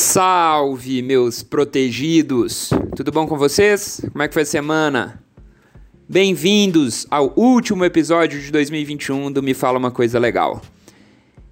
[0.00, 2.70] Salve, meus protegidos!
[2.94, 4.00] Tudo bom com vocês?
[4.12, 5.20] Como é que foi a semana?
[6.08, 10.62] Bem-vindos ao último episódio de 2021 do Me Fala Uma Coisa Legal.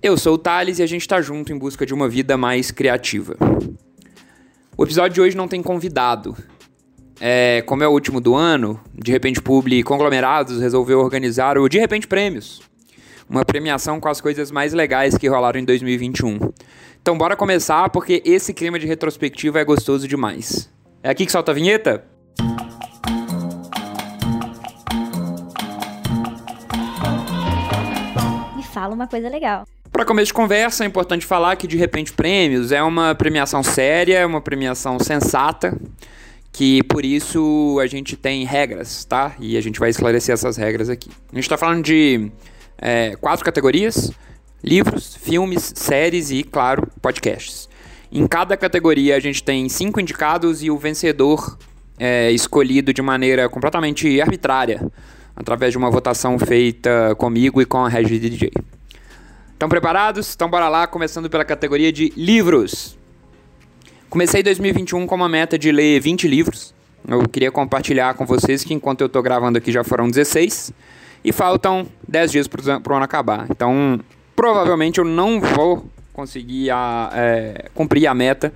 [0.01, 2.71] Eu sou o Thales e a gente está junto em busca de uma vida mais
[2.71, 3.37] criativa.
[4.76, 6.37] O episódio de hoje não tem convidado.
[7.19, 11.81] É, como é o último do ano, de repente Publi Conglomerados resolveu organizar o De
[11.81, 12.63] Repente Prêmios,
[13.29, 16.38] uma premiação com as coisas mais legais que rolaram em 2021.
[17.01, 20.71] Então bora começar porque esse clima de retrospectiva é gostoso demais.
[21.02, 22.05] É aqui que solta a vinheta?
[28.57, 29.66] Me fala uma coisa legal.
[29.93, 34.27] Para começo de conversa, é importante falar que De Repente Prêmios é uma premiação séria,
[34.27, 35.74] uma premiação sensata,
[36.52, 39.35] que por isso a gente tem regras, tá?
[39.38, 41.11] E a gente vai esclarecer essas regras aqui.
[41.33, 42.30] A gente está falando de
[42.79, 44.11] é, quatro categorias:
[44.62, 47.69] livros, filmes, séries e, claro, podcasts.
[48.11, 51.59] Em cada categoria a gente tem cinco indicados e o vencedor
[51.99, 54.91] é escolhido de maneira completamente arbitrária,
[55.35, 58.52] através de uma votação feita comigo e com a Regi DJ.
[59.52, 60.35] Estão preparados?
[60.35, 62.97] Então bora lá, começando pela categoria de livros.
[64.08, 66.74] Comecei 2021 com uma meta de ler 20 livros.
[67.08, 70.72] Eu queria compartilhar com vocês que enquanto eu estou gravando aqui já foram 16
[71.27, 73.46] e faltam 10 dias para o ano acabar.
[73.50, 73.98] Então,
[74.36, 78.52] provavelmente eu não vou conseguir a, é, cumprir a meta.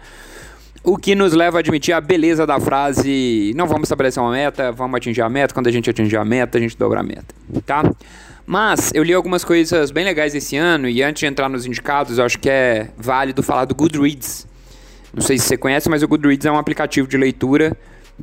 [0.84, 4.70] O que nos leva a admitir a beleza da frase: não vamos estabelecer uma meta,
[4.70, 5.52] vamos atingir a meta.
[5.52, 7.34] Quando a gente atingir a meta, a gente dobra a meta,
[7.66, 7.82] tá?
[8.46, 12.18] Mas eu li algumas coisas bem legais esse ano e antes de entrar nos indicados,
[12.18, 14.46] eu acho que é válido falar do Goodreads.
[15.12, 17.76] Não sei se você conhece, mas o Goodreads é um aplicativo de leitura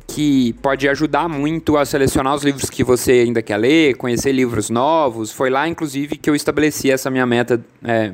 [0.06, 4.70] que pode ajudar muito a selecionar os livros que você ainda quer ler, conhecer livros
[4.70, 5.32] novos.
[5.32, 8.12] Foi lá, inclusive, que eu estabeleci essa minha meta é,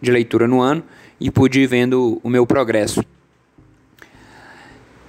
[0.00, 0.82] de leitura no ano
[1.20, 3.04] e pude ir vendo o meu progresso.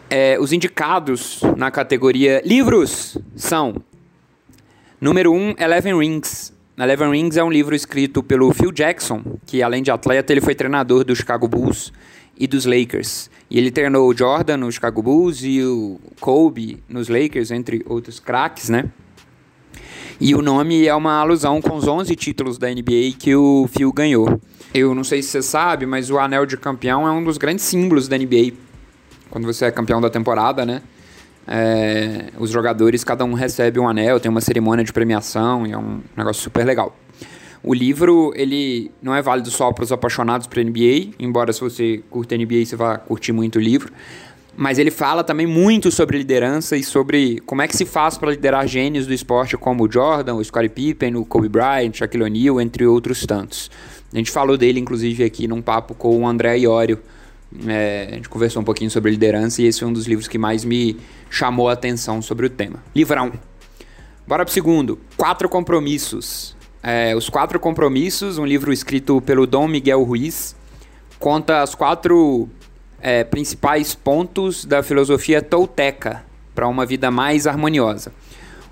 [0.09, 3.75] É, os indicados na categoria livros são
[5.01, 6.53] número 1, um, Eleven Rings.
[6.77, 10.55] Eleven Rings é um livro escrito pelo Phil Jackson, que além de atleta, ele foi
[10.55, 11.91] treinador do Chicago Bulls
[12.39, 13.29] e dos Lakers.
[13.49, 18.19] E ele treinou o Jordan no Chicago Bulls e o Kobe nos Lakers, entre outros
[18.19, 18.85] craques, né?
[20.19, 23.93] E o nome é uma alusão com os 11 títulos da NBA que o Phil
[23.93, 24.41] ganhou.
[24.73, 27.63] Eu não sei se você sabe, mas o anel de campeão é um dos grandes
[27.65, 28.53] símbolos da NBA.
[29.29, 30.81] Quando você é campeão da temporada, né?
[31.47, 35.77] É, os jogadores, cada um recebe um anel, tem uma cerimônia de premiação e é
[35.77, 36.95] um negócio super legal.
[37.63, 42.03] O livro, ele não é válido só para os apaixonados por NBA, embora se você
[42.09, 43.91] curte NBA, você vá curtir muito o livro.
[44.59, 48.31] Mas ele fala também muito sobre liderança e sobre como é que se faz para
[48.31, 52.59] liderar gênios do esporte como o Jordan, o Scottie Pippen, o Kobe Bryant, Shaquille O'Neal,
[52.59, 53.69] entre outros tantos.
[54.11, 56.97] A gente falou dele, inclusive, aqui num papo com o André Iorio.
[57.67, 60.39] É, a gente conversou um pouquinho sobre liderança e esse foi um dos livros que
[60.39, 60.97] mais me
[61.29, 62.83] chamou a atenção sobre o tema.
[62.95, 63.33] Livrão.
[64.25, 64.99] Bora pro segundo.
[65.15, 66.56] Quatro compromissos.
[66.81, 70.55] É, Os Quatro Compromissos, um livro escrito pelo Dom Miguel Ruiz,
[71.19, 72.47] conta os quatro
[73.01, 76.23] é, principais pontos da filosofia tolteca
[76.53, 78.11] para uma vida mais harmoniosa.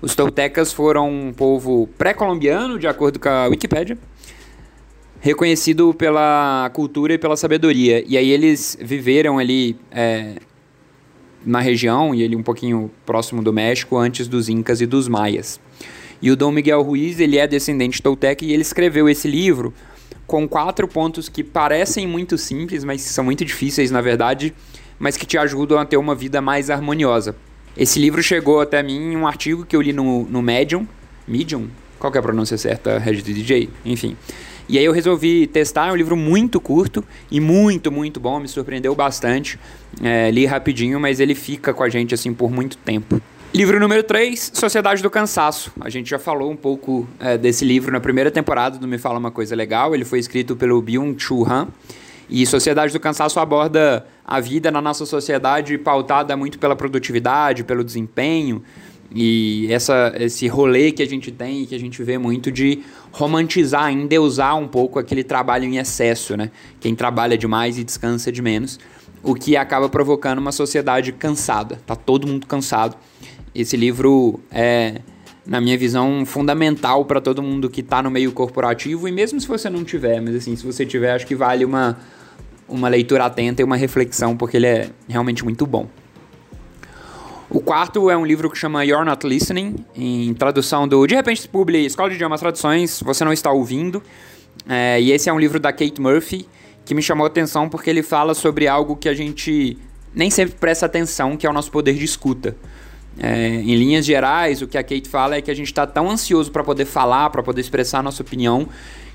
[0.00, 3.96] Os toltecas foram um povo pré-colombiano, de acordo com a Wikipédia,
[5.20, 8.04] reconhecido pela cultura e pela sabedoria.
[8.06, 10.34] E aí eles viveram ali é,
[11.44, 15.60] na região e ali um pouquinho próximo do México antes dos Incas e dos Maias.
[16.20, 19.72] E o Dom Miguel Ruiz, ele é descendente tolteca e ele escreveu esse livro
[20.26, 24.52] com quatro pontos que parecem muito simples, mas são muito difíceis na verdade,
[24.98, 27.36] mas que te ajudam a ter uma vida mais harmoniosa.
[27.76, 30.86] Esse livro chegou até mim em um artigo que eu li no, no Medium.
[31.28, 31.68] Medium?
[31.98, 32.98] Qual é a pronúncia certa?
[32.98, 33.68] Red DJ?
[33.84, 34.16] Enfim.
[34.68, 38.48] E aí eu resolvi testar, é um livro muito curto e muito, muito bom, me
[38.48, 39.58] surpreendeu bastante.
[40.02, 43.20] É, li rapidinho, mas ele fica com a gente assim por muito tempo.
[43.56, 45.72] Livro número 3, Sociedade do Cansaço.
[45.80, 49.18] A gente já falou um pouco é, desse livro na primeira temporada do Me Fala
[49.18, 49.94] Uma Coisa Legal.
[49.94, 51.68] Ele foi escrito pelo Byung-Chul Han.
[52.28, 57.82] E Sociedade do Cansaço aborda a vida na nossa sociedade pautada muito pela produtividade, pelo
[57.82, 58.62] desempenho.
[59.10, 63.90] E essa, esse rolê que a gente tem que a gente vê muito de romantizar,
[63.90, 66.50] endeusar um pouco aquele trabalho em excesso, né?
[66.78, 68.78] Quem trabalha demais e descansa de menos.
[69.22, 71.80] O que acaba provocando uma sociedade cansada.
[71.86, 72.94] Tá todo mundo cansado
[73.56, 75.00] esse livro é,
[75.46, 79.48] na minha visão, fundamental para todo mundo que está no meio corporativo e mesmo se
[79.48, 81.96] você não tiver, mas assim, se você tiver, acho que vale uma,
[82.68, 85.88] uma leitura atenta e uma reflexão, porque ele é realmente muito bom.
[87.48, 91.48] O quarto é um livro que chama You're Not Listening, em tradução do De repente
[91.48, 94.02] publi Escola de Idiomas Traduções, Você Não Está Ouvindo.
[94.68, 96.48] É, e esse é um livro da Kate Murphy,
[96.84, 99.78] que me chamou a atenção porque ele fala sobre algo que a gente
[100.12, 102.56] nem sempre presta atenção, que é o nosso poder de escuta.
[103.18, 106.10] É, em linhas gerais, o que a Kate fala é que a gente está tão
[106.10, 108.68] ansioso para poder falar, para poder expressar nossa opinião,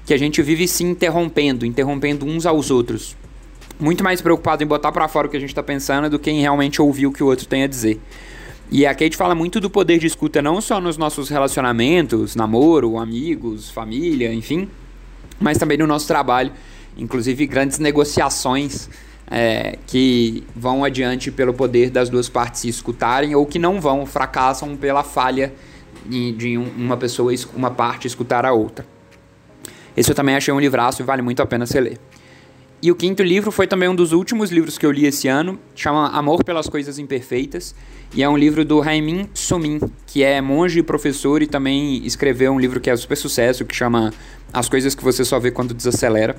[0.05, 3.15] que a gente vive se interrompendo, interrompendo uns aos outros.
[3.79, 6.31] Muito mais preocupado em botar para fora o que a gente está pensando do que
[6.31, 7.99] em realmente ouvir o que o outro tem a dizer.
[8.71, 12.97] E a Kate fala muito do poder de escuta não só nos nossos relacionamentos, namoro,
[12.97, 14.69] amigos, família, enfim,
[15.39, 16.51] mas também no nosso trabalho,
[16.97, 18.89] inclusive grandes negociações
[19.31, 24.05] é, que vão adiante pelo poder das duas partes se escutarem ou que não vão,
[24.05, 25.53] fracassam pela falha
[26.05, 28.85] de uma pessoa, uma parte escutar a outra.
[29.95, 31.97] Esse eu também achei um livraço e vale muito a pena você ler.
[32.83, 35.59] E o quinto livro foi também um dos últimos livros que eu li esse ano,
[35.75, 37.75] chama Amor pelas Coisas Imperfeitas,
[38.13, 42.51] e é um livro do Raimin Somin, que é monge e professor e também escreveu
[42.51, 44.11] um livro que é super sucesso, que chama
[44.51, 46.35] As Coisas que Você Só Vê Quando Desacelera.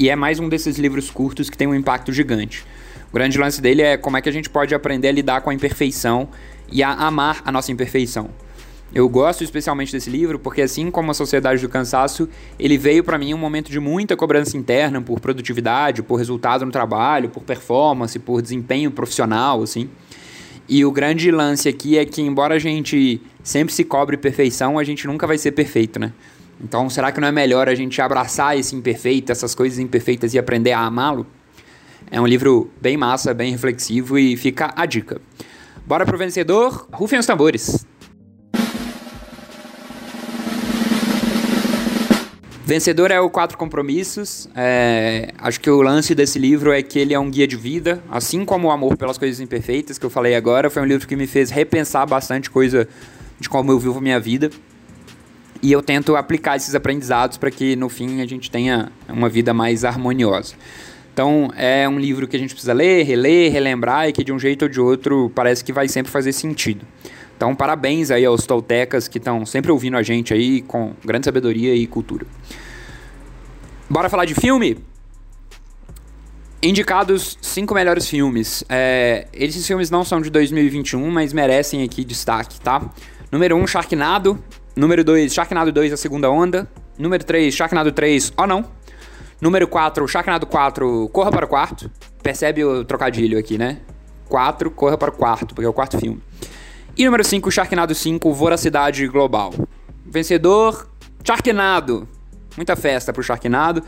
[0.00, 2.64] E é mais um desses livros curtos que tem um impacto gigante.
[3.10, 5.50] O grande lance dele é como é que a gente pode aprender a lidar com
[5.50, 6.28] a imperfeição
[6.70, 8.30] e a amar a nossa imperfeição.
[8.94, 12.28] Eu gosto especialmente desse livro porque, assim como a Sociedade do Cansaço,
[12.60, 16.70] ele veio para mim um momento de muita cobrança interna por produtividade, por resultado no
[16.70, 19.90] trabalho, por performance, por desempenho profissional, assim.
[20.68, 24.84] E o grande lance aqui é que, embora a gente sempre se cobre perfeição, a
[24.84, 26.12] gente nunca vai ser perfeito, né?
[26.62, 30.38] Então, será que não é melhor a gente abraçar esse imperfeito, essas coisas imperfeitas e
[30.38, 31.26] aprender a amá-lo?
[32.10, 35.20] É um livro bem massa, bem reflexivo e fica a dica.
[35.86, 36.88] Bora pro vencedor?
[36.92, 37.86] Rufem os tambores!
[42.64, 44.46] Vencedor é o Quatro Compromissos.
[44.54, 48.02] É, acho que o lance desse livro é que ele é um guia de vida,
[48.10, 50.68] assim como o Amor pelas Coisas Imperfeitas, que eu falei agora.
[50.68, 52.86] Foi um livro que me fez repensar bastante coisa
[53.40, 54.50] de como eu vivo minha vida.
[55.60, 59.52] E eu tento aplicar esses aprendizados para que no fim a gente tenha uma vida
[59.52, 60.54] mais harmoniosa.
[61.12, 64.38] Então é um livro que a gente precisa ler, reler, relembrar e que de um
[64.38, 66.86] jeito ou de outro parece que vai sempre fazer sentido.
[67.38, 71.72] Então, parabéns aí aos toltecas que estão sempre ouvindo a gente aí com grande sabedoria
[71.72, 72.26] e cultura.
[73.88, 74.76] Bora falar de filme?
[76.60, 78.64] Indicados cinco melhores filmes.
[78.68, 82.90] É, esses filmes não são de 2021, mas merecem aqui destaque, tá?
[83.30, 84.42] Número 1, um, Sharknado.
[84.78, 86.68] Número 2, Sharknado 2, A Segunda Onda.
[86.96, 88.64] Número 3, Sharknado 3, Oh Não.
[89.40, 91.90] Número 4, Sharknado 4, Corra para o Quarto.
[92.22, 93.80] Percebe o trocadilho aqui, né?
[94.28, 96.22] 4, Corra para o Quarto, porque é o quarto filme.
[96.96, 99.52] E número 5, Sharknado 5, Voracidade Global.
[100.06, 100.88] Vencedor,
[101.24, 102.06] Sharknado.
[102.56, 103.82] Muita festa pro Sharknado.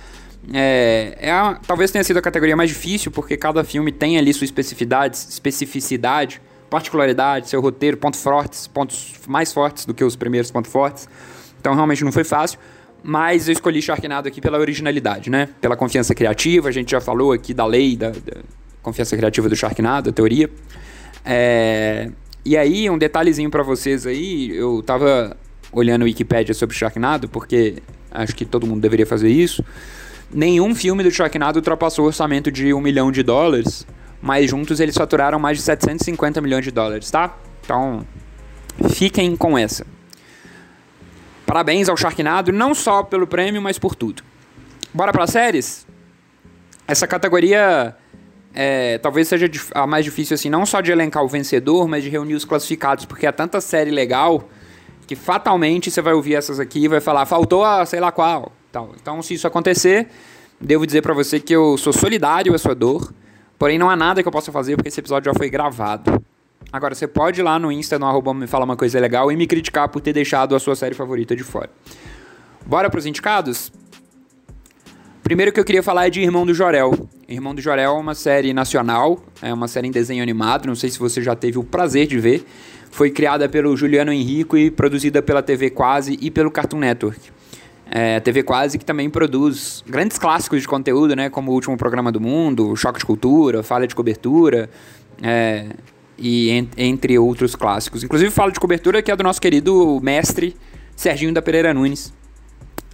[0.52, 1.30] É, é
[1.68, 6.42] talvez tenha sido a categoria mais difícil, porque cada filme tem ali sua especificidade, especificidade,
[6.70, 11.08] particularidade, seu roteiro, pontos fortes, pontos mais fortes do que os primeiros pontos fortes.
[11.60, 12.58] Então realmente não foi fácil.
[13.02, 15.48] Mas eu escolhi Sharknado aqui pela originalidade, né?
[15.60, 16.68] Pela confiança criativa.
[16.68, 18.42] A gente já falou aqui da lei da, da
[18.82, 20.50] confiança criativa do Sharknado, a teoria.
[21.24, 22.10] É,
[22.44, 25.36] e aí, um detalhezinho para vocês aí, eu tava
[25.72, 27.76] olhando o Wikipedia sobre Sharknado, porque
[28.10, 29.64] acho que todo mundo deveria fazer isso.
[30.32, 33.86] Nenhum filme do Sharknado ultrapassou o orçamento de um milhão de dólares,
[34.20, 37.36] mas juntos eles faturaram mais de 750 milhões de dólares, tá?
[37.64, 38.06] Então,
[38.90, 39.86] fiquem com essa.
[41.46, 44.22] Parabéns ao Sharknado, não só pelo prêmio, mas por tudo.
[44.92, 45.86] Bora para séries?
[46.86, 47.96] Essa categoria
[48.54, 52.08] é, talvez seja a mais difícil, assim, não só de elencar o vencedor, mas de
[52.08, 54.48] reunir os classificados, porque é tanta série legal
[55.06, 58.52] que fatalmente você vai ouvir essas aqui e vai falar, faltou a sei lá qual.
[58.70, 58.92] Tal.
[59.00, 60.08] Então, se isso acontecer,
[60.60, 63.12] devo dizer para você que eu sou solidário à sua dor,
[63.60, 66.24] porém não há nada que eu possa fazer porque esse episódio já foi gravado.
[66.72, 69.36] Agora, você pode ir lá no Insta, no arroba me falar uma coisa legal e
[69.36, 71.68] me criticar por ter deixado a sua série favorita de fora.
[72.64, 73.70] Bora pros indicados?
[75.22, 77.06] Primeiro que eu queria falar é de Irmão do Jorel.
[77.28, 80.88] Irmão do Jorel é uma série nacional, é uma série em desenho animado, não sei
[80.88, 82.46] se você já teve o prazer de ver.
[82.90, 87.30] Foi criada pelo Juliano Henrico e produzida pela TV Quase e pelo Cartoon Network.
[87.90, 91.76] É, a TV Quase que também produz grandes clássicos de conteúdo, né, como o Último
[91.76, 94.70] Programa do Mundo, Choque de Cultura, Falha de Cobertura,
[95.20, 95.66] é,
[96.16, 98.04] e entre outros clássicos.
[98.04, 100.56] Inclusive Fala de Cobertura que é do nosso querido mestre
[100.94, 102.12] Serginho da Pereira Nunes,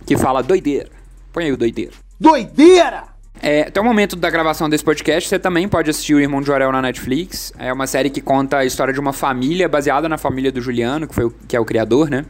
[0.07, 0.91] que fala doideira.
[1.33, 1.93] Põe aí o doideira.
[2.19, 3.16] Doideira!
[3.43, 6.47] É, até o momento da gravação desse podcast, você também pode assistir O Irmão de
[6.47, 7.53] Jorel na Netflix.
[7.59, 11.07] É uma série que conta a história de uma família baseada na família do Juliano,
[11.07, 12.25] que, foi o, que é o criador, né?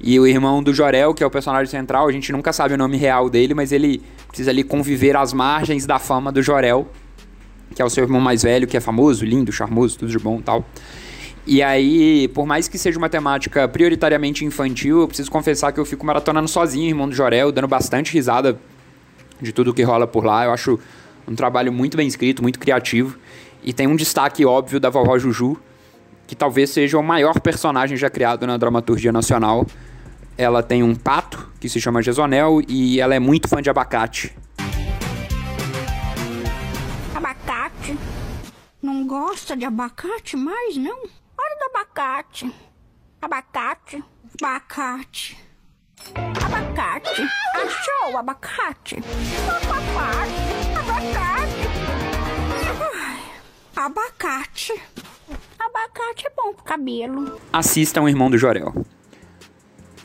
[0.00, 2.78] E o irmão do Jorel, que é o personagem central, a gente nunca sabe o
[2.78, 6.88] nome real dele, mas ele precisa ali conviver às margens da fama do Jorel,
[7.74, 10.38] que é o seu irmão mais velho, que é famoso, lindo, charmoso, tudo de bom
[10.38, 10.64] e tal.
[11.46, 15.84] E aí, por mais que seja uma temática prioritariamente infantil, eu preciso confessar que eu
[15.84, 18.58] fico maratonando sozinho, irmão do Jorel, dando bastante risada
[19.42, 20.44] de tudo que rola por lá.
[20.44, 20.78] Eu acho
[21.26, 23.18] um trabalho muito bem escrito, muito criativo.
[23.62, 25.56] E tem um destaque óbvio da vovó Juju,
[26.26, 29.66] que talvez seja o maior personagem já criado na dramaturgia nacional.
[30.38, 34.34] Ela tem um pato, que se chama Gesonel, e ela é muito fã de abacate.
[37.14, 37.98] Abacate?
[38.80, 40.98] Não gosta de abacate mais, não?
[41.36, 42.52] Hora do abacate.
[43.20, 44.02] Abacate,
[44.40, 45.51] abacate.
[46.44, 47.22] Abacate.
[47.54, 48.96] Achou o abacate?
[49.68, 50.32] Abacate,
[50.78, 51.68] abacate.
[52.94, 53.20] Ai,
[53.76, 54.82] abacate.
[55.58, 57.40] Abacate é bom pro cabelo.
[57.52, 58.74] Assistam o Irmão do Jorel.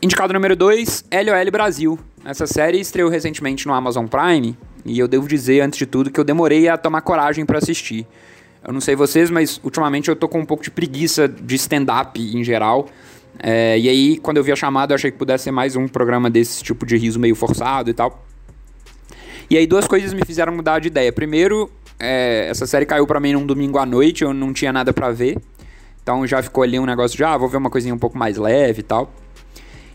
[0.01, 1.99] Indicado número 2, LOL Brasil.
[2.23, 6.19] Essa série estreou recentemente no Amazon Prime e eu devo dizer, antes de tudo, que
[6.19, 8.07] eu demorei a tomar coragem para assistir.
[8.65, 12.19] Eu não sei vocês, mas ultimamente eu tô com um pouco de preguiça de stand-up
[12.19, 12.87] em geral.
[13.39, 15.87] É, e aí, quando eu vi a chamada, eu achei que pudesse ser mais um
[15.87, 18.25] programa desse tipo de riso meio forçado e tal.
[19.49, 21.11] E aí, duas coisas me fizeram mudar de ideia.
[21.11, 21.69] Primeiro,
[21.99, 25.11] é, essa série caiu para mim num domingo à noite, eu não tinha nada para
[25.11, 25.37] ver.
[26.01, 28.37] Então já ficou ali um negócio de, ah, vou ver uma coisinha um pouco mais
[28.37, 29.11] leve e tal.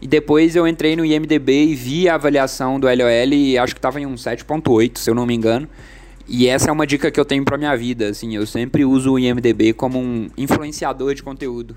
[0.01, 3.81] E depois eu entrei no IMDB e vi a avaliação do LOL e acho que
[3.81, 5.69] tava em um 7.8, se eu não me engano.
[6.29, 9.13] E essa é uma dica que eu tenho pra minha vida, assim, eu sempre uso
[9.13, 11.77] o IMDB como um influenciador de conteúdo.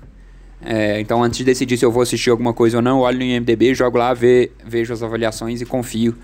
[0.64, 3.24] É, então antes de decidir se eu vou assistir alguma coisa ou não, olho no
[3.24, 6.14] IMDB, jogo lá, ve, vejo as avaliações e confio.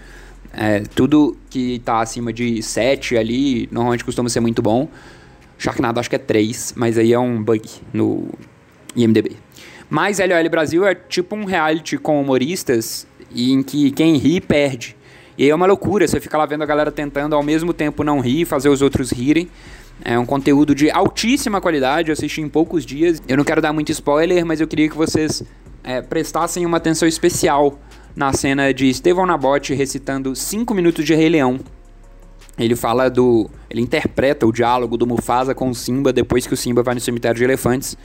[0.53, 4.89] É, tudo que tá acima de 7 ali, normalmente costuma ser muito bom.
[5.59, 7.63] Sharknado acho que é 3, mas aí é um bug
[7.93, 8.29] no
[8.97, 9.37] IMDB.
[9.89, 14.97] Mas LOL Brasil é tipo um reality com humoristas em que quem ri perde.
[15.37, 18.03] E aí é uma loucura, você fica lá vendo a galera tentando ao mesmo tempo
[18.03, 19.49] não rir, fazer os outros rirem.
[20.05, 23.23] É um conteúdo de altíssima qualidade, eu assisti em poucos dias.
[23.29, 25.43] Eu não quero dar muito spoiler, mas eu queria que vocês
[25.85, 27.79] é, prestassem uma atenção especial
[28.15, 31.61] na cena de Estevão Nabote recitando 5 minutos de Rei Leão.
[32.59, 33.49] Ele fala do.
[33.71, 37.01] Ele interpreta o diálogo do Mufasa com o Simba depois que o Simba vai no
[37.01, 37.97] cemitério de elefantes.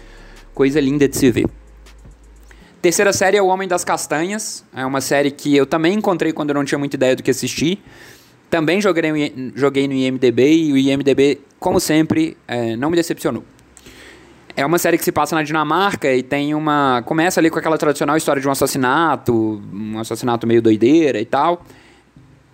[0.54, 1.46] Coisa linda de se ver.
[2.82, 4.64] Terceira série é O Homem das Castanhas.
[4.74, 7.32] É uma série que eu também encontrei quando eu não tinha muita ideia do que
[7.32, 7.84] assistir.
[8.50, 13.44] Também joguei, joguei no IMDB e o IMDB, como sempre, é, não me decepcionou.
[14.56, 17.04] É uma série que se passa na Dinamarca e tem uma.
[17.06, 21.64] Começa ali com aquela tradicional história de um assassinato, um assassinato meio doideira e tal.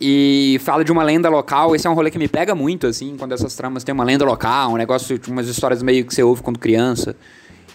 [0.02, 1.74] E fala de uma lenda local.
[1.74, 4.26] Esse é um rolê que me pega muito, assim, quando essas tramas têm uma lenda
[4.26, 7.16] local, um negócio, umas histórias meio que você ouve quando criança.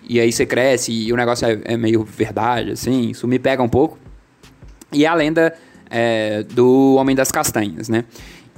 [0.06, 3.08] E aí você cresce e o negócio é, é meio verdade, assim.
[3.08, 3.98] Isso me pega um pouco.
[4.92, 5.54] E é a lenda
[5.90, 8.04] é, do Homem das Castanhas, né?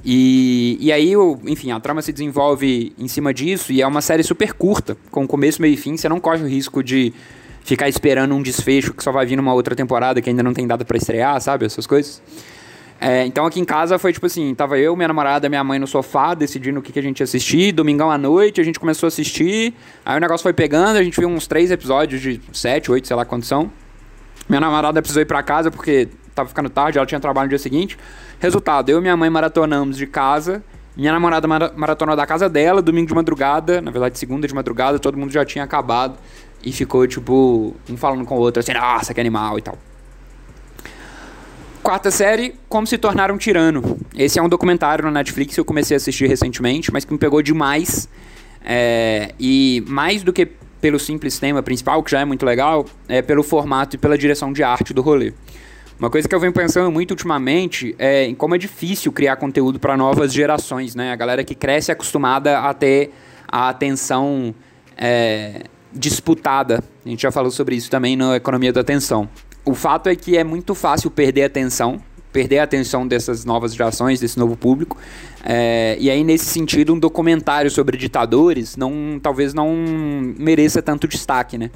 [0.03, 1.13] E, e aí,
[1.45, 5.27] enfim, a trama se desenvolve em cima disso e é uma série super curta, com
[5.27, 5.95] começo, meio e fim.
[5.95, 7.13] Você não corre o risco de
[7.63, 10.65] ficar esperando um desfecho que só vai vir numa outra temporada que ainda não tem
[10.65, 11.65] data para estrear, sabe?
[11.65, 12.21] Essas coisas.
[12.99, 15.87] É, então aqui em casa foi tipo assim, tava eu, minha namorada, minha mãe no
[15.87, 19.07] sofá, decidindo o que, que a gente ia assistir, domingão à noite, a gente começou
[19.07, 19.73] a assistir,
[20.05, 23.15] aí o negócio foi pegando, a gente viu uns três episódios de sete, oito, sei
[23.15, 23.71] lá quantos são.
[24.47, 27.59] Minha namorada precisou ir pra casa porque tava ficando tarde, ela tinha trabalho no dia
[27.59, 27.97] seguinte.
[28.39, 30.63] Resultado, eu e minha mãe maratonamos de casa.
[30.95, 35.17] Minha namorada maratonou da casa dela, domingo de madrugada, na verdade, segunda de madrugada, todo
[35.17, 36.17] mundo já tinha acabado.
[36.63, 39.77] E ficou, tipo, um falando com o outro, assim, nossa, que animal e tal.
[41.81, 43.97] Quarta série, Como se tornar um tirano.
[44.15, 47.17] Esse é um documentário na Netflix que eu comecei a assistir recentemente, mas que me
[47.17, 48.07] pegou demais.
[48.63, 50.47] É, e mais do que
[50.79, 54.53] pelo simples tema principal, que já é muito legal, é pelo formato e pela direção
[54.53, 55.33] de arte do rolê.
[56.01, 59.79] Uma coisa que eu venho pensando muito ultimamente é em como é difícil criar conteúdo
[59.79, 61.11] para novas gerações, né?
[61.11, 63.13] A galera que cresce é acostumada a ter
[63.47, 64.51] a atenção
[64.97, 66.83] é, disputada.
[67.05, 69.29] A gente já falou sobre isso também na economia da atenção.
[69.63, 72.01] O fato é que é muito fácil perder a atenção,
[72.33, 74.97] perder a atenção dessas novas gerações, desse novo público.
[75.45, 79.71] É, e aí, nesse sentido, um documentário sobre ditadores não, talvez não
[80.35, 81.69] mereça tanto destaque, né?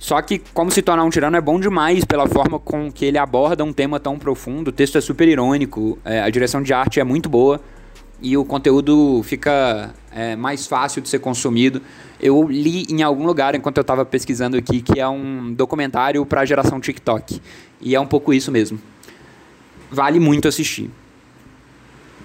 [0.00, 3.18] Só que Como Se Tornar um Tirano é bom demais pela forma com que ele
[3.18, 4.68] aborda um tema tão profundo.
[4.68, 7.60] O texto é super irônico, é, a direção de arte é muito boa
[8.22, 11.82] e o conteúdo fica é, mais fácil de ser consumido.
[12.18, 16.40] Eu li em algum lugar, enquanto eu estava pesquisando aqui, que é um documentário para
[16.40, 17.38] a geração TikTok.
[17.78, 18.80] E é um pouco isso mesmo.
[19.90, 20.90] Vale muito assistir.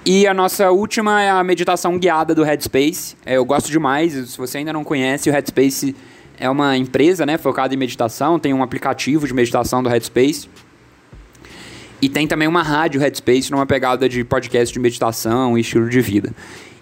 [0.06, 3.18] E a nossa última é a meditação guiada do Headspace.
[3.26, 4.14] É, eu gosto demais.
[4.14, 5.94] Se você ainda não conhece, o Headspace
[6.40, 10.50] é uma empresa né, focada em meditação, tem um aplicativo de meditação do Headspace.
[12.02, 16.02] E tem também uma rádio Headspace numa pegada de podcast de meditação e estilo de
[16.02, 16.34] vida.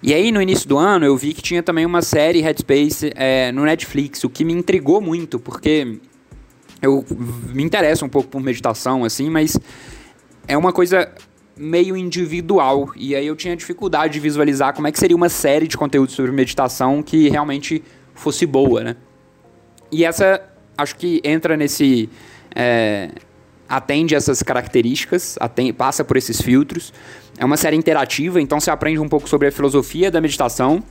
[0.02, 3.50] E aí, no início do ano, eu vi que tinha também uma série Headspace é,
[3.52, 5.98] no Netflix, o que me intrigou muito, porque
[6.82, 7.04] eu
[7.54, 9.58] me interesso um pouco por meditação, assim, mas
[10.46, 11.10] é uma coisa
[11.56, 12.92] meio individual.
[12.96, 16.12] E aí eu tinha dificuldade de visualizar como é que seria uma série de conteúdo
[16.12, 17.82] sobre meditação que realmente
[18.14, 18.96] fosse boa, né?
[19.94, 20.42] E essa,
[20.76, 22.08] acho que entra nesse...
[22.54, 23.10] É,
[23.68, 26.92] atende essas características, atende, passa por esses filtros.
[27.38, 30.82] É uma série interativa, então você aprende um pouco sobre a filosofia da meditação.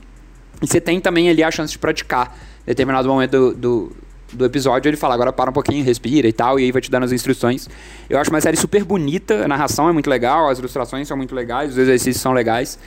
[0.62, 2.34] E você tem também ali a chance de praticar.
[2.62, 3.92] Em determinado momento do, do,
[4.32, 6.90] do episódio, ele fala, agora para um pouquinho, respira e tal, e aí vai te
[6.90, 7.68] dando as instruções.
[8.08, 11.34] Eu acho uma série super bonita, a narração é muito legal, as ilustrações são muito
[11.34, 12.78] legais, os exercícios são legais.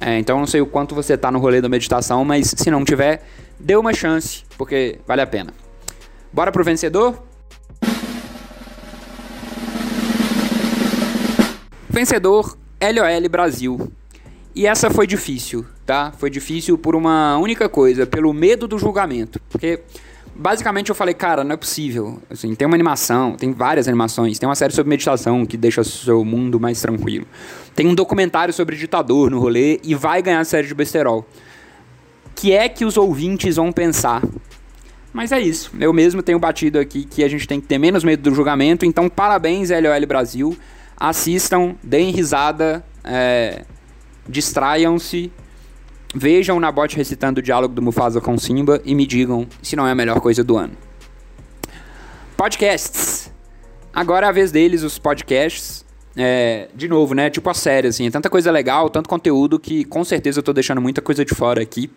[0.00, 2.70] É, então eu não sei o quanto você tá no rolê da meditação, mas se
[2.70, 3.22] não tiver,
[3.60, 5.65] dê uma chance, porque vale a pena.
[6.36, 7.16] Bora pro vencedor?
[11.88, 13.90] Vencedor LOL Brasil.
[14.54, 16.12] E essa foi difícil, tá?
[16.18, 19.40] Foi difícil por uma única coisa, pelo medo do julgamento.
[19.48, 19.80] Porque
[20.34, 22.20] basicamente eu falei, cara, não é possível.
[22.28, 25.84] Assim, tem uma animação, tem várias animações, tem uma série sobre meditação que deixa o
[25.86, 27.26] seu mundo mais tranquilo.
[27.74, 31.26] Tem um documentário sobre ditador no rolê e vai ganhar a série de besterol.
[32.34, 34.20] Que é que os ouvintes vão pensar?
[35.16, 35.72] Mas é isso.
[35.80, 38.84] Eu mesmo tenho batido aqui que a gente tem que ter menos medo do julgamento.
[38.84, 40.54] Então, parabéns, LOL Brasil
[40.94, 43.64] assistam, deem risada, é,
[44.28, 45.32] distraiam-se,
[46.14, 49.86] vejam o Nabote recitando o diálogo do Mufasa com Simba e me digam se não
[49.86, 50.74] é a melhor coisa do ano.
[52.36, 53.32] Podcasts.
[53.94, 55.82] Agora é a vez deles, os podcasts.
[56.14, 57.30] É, de novo, né?
[57.30, 58.06] Tipo a série, assim.
[58.06, 61.34] É tanta coisa legal, tanto conteúdo que com certeza eu tô deixando muita coisa de
[61.34, 61.90] fora aqui.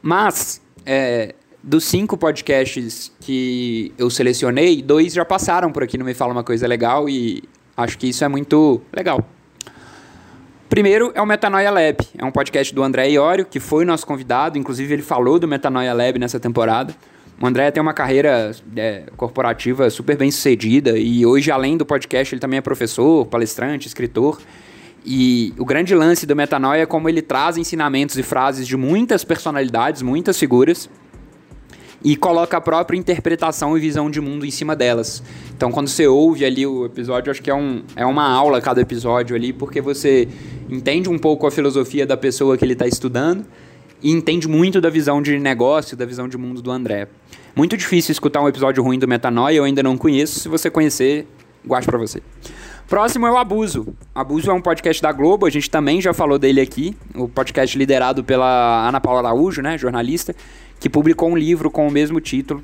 [0.00, 1.34] Mas, é,
[1.66, 6.44] dos cinco podcasts que eu selecionei, dois já passaram por aqui no Me Fala Uma
[6.44, 7.42] Coisa Legal e
[7.76, 9.28] Acho que isso é muito legal.
[10.68, 14.58] Primeiro é o Metanoia Lab, é um podcast do André Iório, que foi nosso convidado,
[14.58, 16.94] inclusive ele falou do Metanoia Lab nessa temporada.
[17.40, 22.32] O André tem uma carreira é, corporativa super bem sucedida e hoje, além do podcast,
[22.32, 24.40] ele também é professor, palestrante, escritor.
[25.04, 29.24] E o grande lance do Metanoia é como ele traz ensinamentos e frases de muitas
[29.24, 30.88] personalidades, muitas figuras,
[32.04, 35.22] e coloca a própria interpretação e visão de mundo em cima delas.
[35.56, 38.78] Então, quando você ouve ali o episódio, acho que é, um, é uma aula cada
[38.82, 40.28] episódio ali, porque você
[40.68, 43.46] entende um pouco a filosofia da pessoa que ele está estudando
[44.02, 47.08] e entende muito da visão de negócio, da visão de mundo do André.
[47.56, 50.40] Muito difícil escutar um episódio ruim do Metanoia, eu ainda não conheço.
[50.40, 51.26] Se você conhecer,
[51.64, 52.20] guarde para você.
[52.86, 53.94] Próximo é o Abuso.
[54.14, 56.94] Abuso é um podcast da Globo, a gente também já falou dele aqui.
[57.14, 60.36] O podcast liderado pela Ana Paula Araújo, né, jornalista,
[60.84, 62.62] que publicou um livro com o mesmo título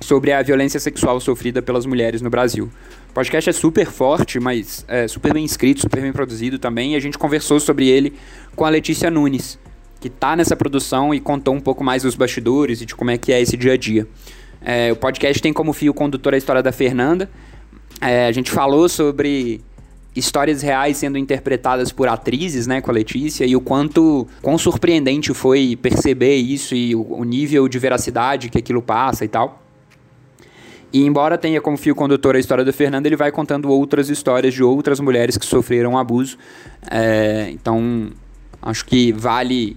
[0.00, 2.70] sobre a violência sexual sofrida pelas mulheres no Brasil.
[3.10, 6.96] O podcast é super forte, mas é super bem escrito, super bem produzido também, e
[6.96, 8.14] a gente conversou sobre ele
[8.54, 9.58] com a Letícia Nunes,
[10.00, 13.18] que está nessa produção e contou um pouco mais dos bastidores e de como é
[13.18, 14.08] que é esse dia a dia.
[14.62, 17.28] É, o podcast tem como fio condutor a história da Fernanda.
[18.00, 19.60] É, a gente falou sobre
[20.16, 25.32] histórias reais sendo interpretadas por atrizes, né, com a Letícia, e o quanto quão surpreendente
[25.34, 29.62] foi perceber isso e o, o nível de veracidade que aquilo passa e tal.
[30.92, 34.54] E embora tenha como fio condutor a história da Fernanda, ele vai contando outras histórias
[34.54, 36.38] de outras mulheres que sofreram abuso.
[36.90, 38.10] É, então,
[38.62, 39.76] acho que vale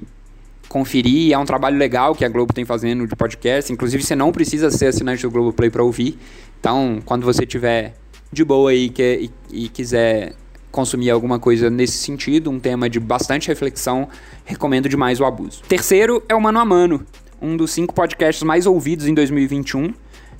[0.70, 1.34] conferir.
[1.34, 3.74] É um trabalho legal que a Globo tem fazendo de podcast.
[3.74, 6.18] Inclusive, você não precisa ser assinante do Globo Play para ouvir.
[6.60, 7.96] Então, quando você tiver
[8.32, 10.36] de boa aí que, e, e quiser
[10.72, 14.08] consumir alguma coisa nesse sentido, um tema de bastante reflexão,
[14.46, 15.62] recomendo demais o abuso.
[15.68, 17.06] Terceiro é o Mano a Mano,
[17.42, 19.94] um dos cinco podcasts mais ouvidos em 2021.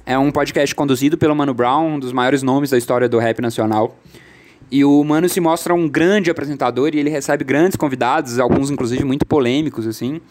[0.06, 3.42] É um podcast conduzido pelo Mano Brown, um dos maiores nomes da história do rap
[3.42, 3.96] nacional.
[4.72, 9.04] E o Mano se mostra um grande apresentador e ele recebe grandes convidados, alguns inclusive
[9.04, 10.22] muito polêmicos, assim.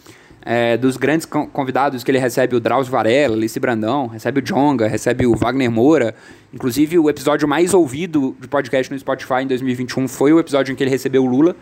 [0.51, 4.89] É, dos grandes convidados que ele recebe o Drauzio Varela, Alice Brandão, recebe o Jonga,
[4.89, 6.15] recebe o Wagner Moura.
[6.55, 10.75] Inclusive, o episódio mais ouvido de podcast no Spotify em 2021 foi o episódio em
[10.75, 11.55] que ele recebeu o Lula.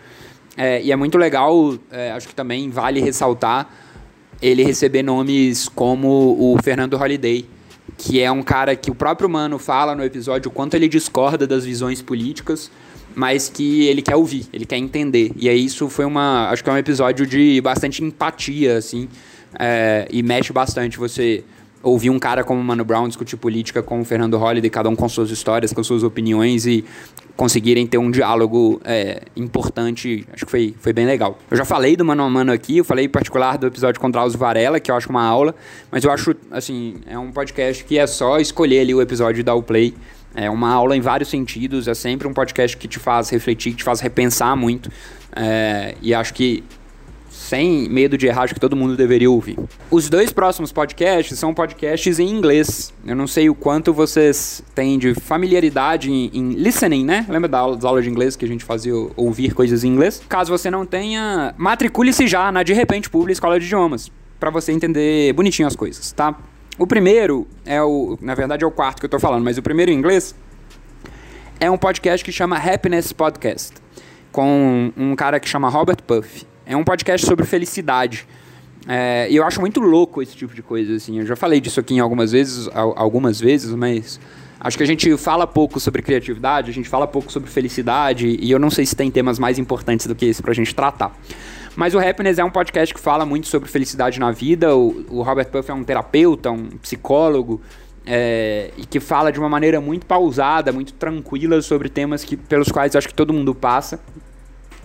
[0.56, 3.68] É, e é muito legal, é, acho que também vale ressaltar
[4.40, 7.44] ele receber nomes como o Fernando Holliday,
[7.98, 11.44] que é um cara que o próprio Mano fala no episódio o quanto ele discorda
[11.44, 12.70] das visões políticas,
[13.16, 15.32] mas que ele quer ouvir, ele quer entender.
[15.36, 16.50] E aí isso foi uma.
[16.50, 19.08] Acho que é um episódio de bastante empatia, assim.
[19.58, 21.42] É, e mexe bastante você
[21.82, 24.94] ouvir um cara como o Mano Brown discutir política com o Fernando Holliday, cada um
[24.94, 26.84] com suas histórias, com suas opiniões e
[27.36, 31.38] conseguirem ter um diálogo é, importante, acho que foi, foi bem legal.
[31.50, 34.10] Eu já falei do Mano a Mano aqui, eu falei em particular do episódio com
[34.10, 35.54] Drauzio Varela, que eu acho uma aula,
[35.90, 39.42] mas eu acho, assim, é um podcast que é só escolher ali o episódio e
[39.42, 39.94] dar o play,
[40.36, 43.78] é uma aula em vários sentidos, é sempre um podcast que te faz refletir, que
[43.78, 44.90] te faz repensar muito.
[45.34, 46.62] É, e acho que
[47.30, 49.56] sem medo de errar, acho que todo mundo deveria ouvir.
[49.90, 52.92] Os dois próximos podcasts são podcasts em inglês.
[53.06, 57.24] Eu não sei o quanto vocês têm de familiaridade em, em listening, né?
[57.28, 60.22] Lembra das aulas de inglês que a gente fazia ouvir coisas em inglês?
[60.28, 64.72] Caso você não tenha, matricule-se já na De Repente Pública Escola de Idiomas, para você
[64.72, 66.36] entender bonitinho as coisas, tá?
[66.78, 69.62] O primeiro é o, na verdade é o quarto que eu tô falando, mas o
[69.62, 70.34] primeiro em inglês
[71.58, 73.72] é um podcast que chama Happiness Podcast,
[74.30, 76.46] com um cara que chama Robert Puff.
[76.66, 78.28] É um podcast sobre felicidade.
[78.86, 81.18] É, e eu acho muito louco esse tipo de coisa, assim.
[81.18, 84.20] Eu já falei disso aqui em algumas vezes, algumas vezes, mas
[84.60, 88.50] acho que a gente fala pouco sobre criatividade, a gente fala pouco sobre felicidade, e
[88.50, 91.16] eu não sei se tem temas mais importantes do que esse pra gente tratar.
[91.76, 94.74] Mas o Happiness é um podcast que fala muito sobre felicidade na vida.
[94.74, 97.60] O, o Robert Puff é um terapeuta, um psicólogo,
[98.06, 102.68] é, e que fala de uma maneira muito pausada, muito tranquila sobre temas que, pelos
[102.68, 104.00] quais acho que todo mundo passa.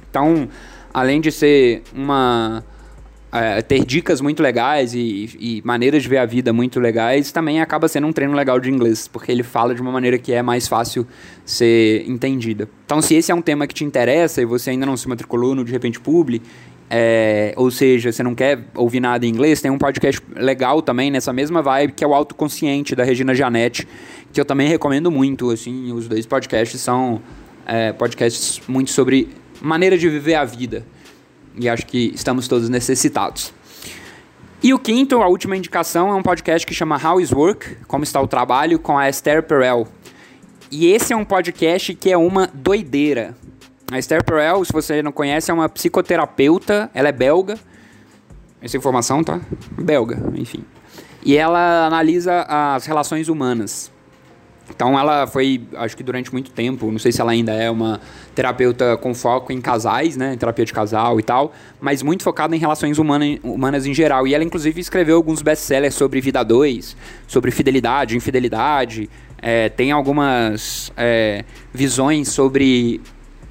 [0.09, 0.49] Então,
[0.93, 2.63] além de ser uma.
[3.33, 7.61] É, ter dicas muito legais e, e, maneiras de ver a vida muito legais, também
[7.61, 10.41] acaba sendo um treino legal de inglês, porque ele fala de uma maneira que é
[10.41, 11.07] mais fácil
[11.45, 12.67] ser entendida.
[12.85, 15.55] Então, se esse é um tema que te interessa e você ainda não se matriculou
[15.55, 16.41] no De Repente Publi,
[16.93, 21.09] é, ou seja, você não quer ouvir nada em inglês, tem um podcast legal também
[21.09, 23.87] nessa mesma vibe, que é o Autoconsciente, da Regina Janete,
[24.33, 25.51] que eu também recomendo muito.
[25.51, 27.21] Assim, os dois podcasts são
[27.65, 29.29] é, podcasts muito sobre
[29.61, 30.85] maneira de viver a vida.
[31.57, 33.53] E acho que estamos todos necessitados.
[34.61, 37.77] E o quinto, a última indicação, é um podcast que chama How is Work?
[37.87, 38.77] Como está o trabalho?
[38.77, 39.87] com a Esther Perel.
[40.69, 43.33] E esse é um podcast que é uma doideira.
[43.91, 47.59] A Esther Perel, se você não conhece, é uma psicoterapeuta, ela é belga.
[48.61, 49.41] Essa informação, tá?
[49.77, 50.63] Belga, enfim.
[51.25, 53.91] E ela analisa as relações humanas.
[54.69, 57.99] Então ela foi, acho que durante muito tempo, não sei se ela ainda é uma
[58.33, 61.51] terapeuta com foco em casais, né, terapia de casal e tal,
[61.81, 64.25] mas muito focada em relações humana, humanas em geral.
[64.25, 66.95] E ela inclusive escreveu alguns best-sellers sobre vida 2,
[67.27, 69.09] sobre fidelidade, infidelidade.
[69.41, 73.01] É, tem algumas é, visões sobre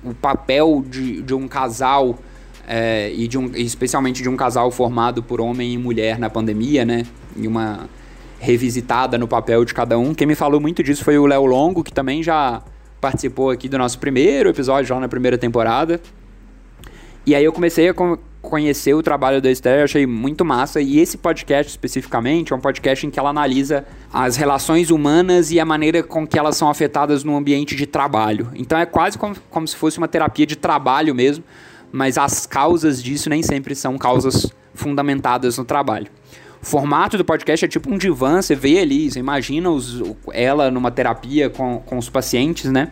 [0.05, 2.19] o papel de, de um casal
[2.67, 6.85] é, e de um, especialmente de um casal formado por homem e mulher na pandemia,
[6.85, 7.05] né?
[7.37, 7.89] E uma
[8.39, 10.15] revisitada no papel de cada um.
[10.15, 12.63] Quem me falou muito disso foi o Léo Longo, que também já
[13.01, 16.01] participou aqui do nosso primeiro episódio, já na primeira temporada.
[17.27, 17.95] E aí eu comecei a
[18.41, 20.81] conhecer o trabalho da Esther, achei muito massa.
[20.81, 25.61] E esse podcast especificamente é um podcast em que ela analisa as relações humanas e
[25.61, 28.51] a maneira com que elas são afetadas no ambiente de trabalho.
[28.55, 31.45] Então é quase como, como se fosse uma terapia de trabalho mesmo,
[31.93, 36.09] mas as causas disso nem sempre são causas fundamentadas no trabalho.
[36.63, 40.71] O formato do podcast é tipo um divã, você vê ali, você imagina os, ela
[40.71, 42.91] numa terapia com, com os pacientes, né?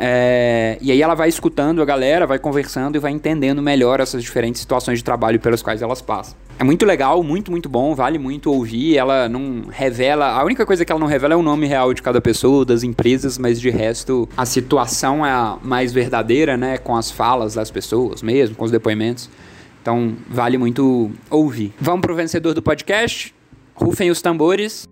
[0.00, 4.22] É, e aí ela vai escutando a galera, vai conversando e vai entendendo melhor essas
[4.22, 6.36] diferentes situações de trabalho pelas quais elas passam.
[6.56, 8.96] É muito legal, muito, muito bom, vale muito ouvir.
[8.96, 10.26] Ela não revela.
[10.26, 12.84] A única coisa que ela não revela é o nome real de cada pessoa, das
[12.84, 16.78] empresas, mas de resto a situação é a mais verdadeira, né?
[16.78, 19.28] Com as falas das pessoas mesmo, com os depoimentos.
[19.82, 21.72] Então vale muito ouvir.
[21.80, 23.34] Vamos pro vencedor do podcast.
[23.74, 24.88] Rufem os tambores.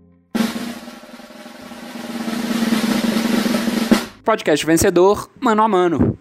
[4.27, 6.17] Podcast vencedor, mano a mano.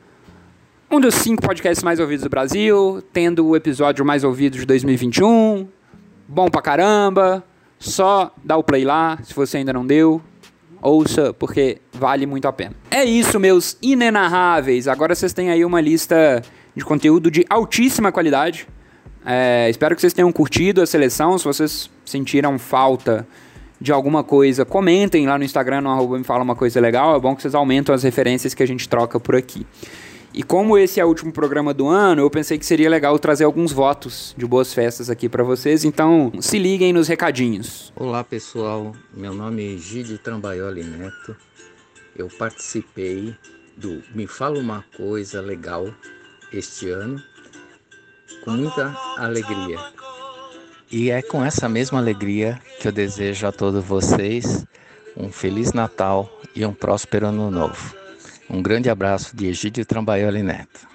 [0.89, 5.67] Um dos cinco podcasts mais ouvidos do Brasil, tendo o episódio mais ouvido de 2021.
[6.29, 7.43] Bom pra caramba.
[7.81, 10.23] Só dá o play lá, se você ainda não deu.
[10.81, 12.77] Ouça, porque vale muito a pena.
[12.93, 14.87] É isso, meus inenarráveis.
[14.87, 16.45] Agora vocês têm aí uma lista
[16.77, 18.69] de conteúdo de altíssima qualidade.
[19.25, 21.37] É, espero que vocês tenham curtido a seleção.
[21.37, 23.27] Se vocês sentiram falta
[23.81, 27.17] de alguma coisa, comentem lá no Instagram, no arroba me fala uma coisa legal.
[27.17, 29.67] É bom que vocês aumentam as referências que a gente troca por aqui.
[30.33, 33.45] E como esse é o último programa do ano, eu pensei que seria legal trazer
[33.45, 35.83] alguns votos de boas festas aqui para vocês.
[35.83, 37.91] Então, se liguem nos recadinhos.
[37.97, 38.95] Olá, pessoal.
[39.15, 41.35] Meu nome é Gide Trambaioli Neto.
[42.15, 43.35] Eu participei
[43.77, 45.91] do Me Fala uma Coisa Legal
[46.53, 47.23] este ano
[48.45, 49.79] com muita alegria.
[50.91, 54.65] E é com essa mesma alegria que eu desejo a todos vocês
[55.17, 57.97] um Feliz Natal e um próspero Ano Novo.
[58.49, 60.87] Um grande abraço de Egídio Trambaioli Neto.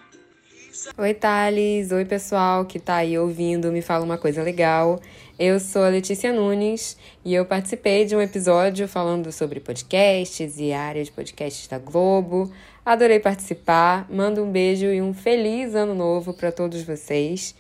[0.98, 1.92] Oi, Thales.
[1.92, 3.70] Oi, pessoal que tá aí ouvindo.
[3.70, 4.98] Me fala uma coisa legal.
[5.38, 10.72] Eu sou a Letícia Nunes e eu participei de um episódio falando sobre podcasts e
[10.72, 12.50] área de podcasts da Globo.
[12.86, 14.08] Adorei participar.
[14.10, 17.54] Mando um beijo e um feliz ano novo para todos vocês.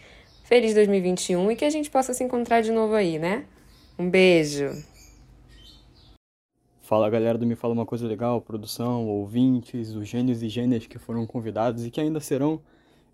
[0.52, 3.46] Feliz 2021 e que a gente possa se encontrar de novo aí, né?
[3.98, 4.84] Um beijo!
[6.82, 11.00] Fala galera do Me Fala Uma Coisa Legal, produção, ouvintes, os gênios e gênias que
[11.00, 12.60] foram convidados e que ainda serão.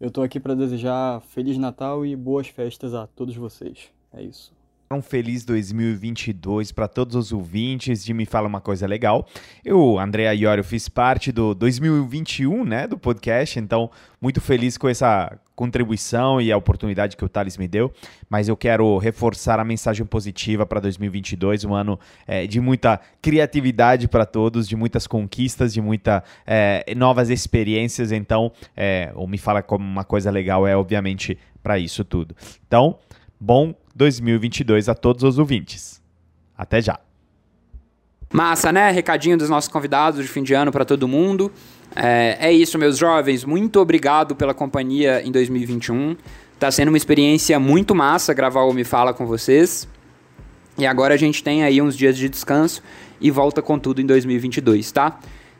[0.01, 3.91] Eu tô aqui para desejar Feliz Natal e boas festas a todos vocês.
[4.11, 4.56] É isso.
[4.89, 9.27] Um feliz 2022 para todos os ouvintes de Me Fala Uma Coisa Legal.
[9.63, 15.37] Eu, André Iorio, fiz parte do 2021, né, do podcast, então muito feliz com essa
[15.57, 17.91] contribuição e a oportunidade que o Thales me deu,
[18.29, 24.07] mas eu quero reforçar a mensagem positiva para 2022, um ano é, de muita criatividade
[24.07, 29.61] para todos, de muitas conquistas, de muitas é, novas experiências, então, é, o Me Fala
[29.61, 32.33] Como Uma Coisa Legal é obviamente para isso tudo.
[32.65, 32.97] Então,
[33.37, 36.01] bom 2022 a todos os ouvintes.
[36.55, 36.99] Até já.
[38.31, 38.91] Massa, né?
[38.91, 41.51] Recadinho dos nossos convidados de fim de ano para todo mundo.
[41.95, 43.43] É, é, isso, meus jovens.
[43.43, 46.15] Muito obrigado pela companhia em 2021.
[46.59, 49.87] Tá sendo uma experiência muito massa gravar o Me Fala com vocês.
[50.77, 52.83] E agora a gente tem aí uns dias de descanso
[53.19, 55.19] e volta com tudo em 2022, tá?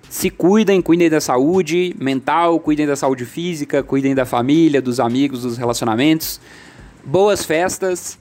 [0.09, 5.41] Se cuidem, cuidem da saúde mental, cuidem da saúde física, cuidem da família, dos amigos,
[5.41, 6.39] dos relacionamentos.
[7.03, 8.19] Boas festas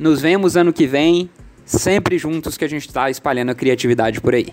[0.00, 1.28] nos vemos ano que vem,
[1.66, 4.48] sempre juntos que a gente está espalhando a criatividade por aí.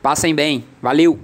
[0.00, 1.18] Passem bem, valeu!